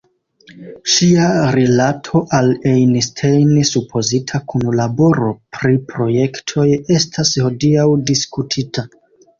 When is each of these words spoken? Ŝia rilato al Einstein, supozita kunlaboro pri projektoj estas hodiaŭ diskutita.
Ŝia 0.93 1.27
rilato 1.55 2.21
al 2.39 2.49
Einstein, 2.71 3.53
supozita 3.73 4.43
kunlaboro 4.55 5.31
pri 5.59 5.79
projektoj 5.93 6.69
estas 7.01 7.39
hodiaŭ 7.47 7.91
diskutita. 8.13 8.91